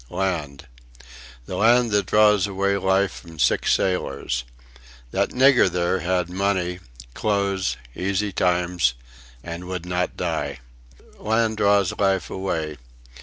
[0.09, 0.65] Land.
[1.45, 4.45] The land that draws away life from sick sailors.
[5.11, 6.79] That nigger there had money
[7.13, 8.95] clothes easy times;
[9.43, 10.57] and would not die.
[11.19, 12.77] Land draws life away....